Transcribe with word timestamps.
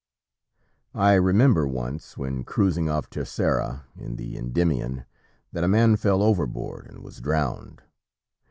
I 0.95 1.13
remember 1.13 1.67
once, 1.67 2.17
when 2.17 2.43
cruising 2.43 2.89
off 2.89 3.07
Terceira 3.11 3.83
in 3.95 4.15
the 4.15 4.35
Endymion, 4.35 5.05
that 5.51 5.63
a 5.63 5.67
man 5.67 5.95
fell 5.95 6.23
overboard 6.23 6.87
and 6.87 7.03
was 7.03 7.21
drowned. 7.21 7.83